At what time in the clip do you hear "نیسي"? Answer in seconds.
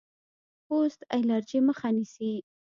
1.95-2.33